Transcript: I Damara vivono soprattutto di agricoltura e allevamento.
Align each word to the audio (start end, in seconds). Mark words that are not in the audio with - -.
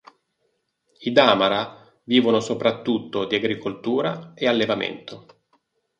I 1.01 1.11
Damara 1.11 1.59
vivono 2.05 2.39
soprattutto 2.39 3.25
di 3.25 3.35
agricoltura 3.35 4.31
e 4.33 4.47
allevamento. 4.47 5.43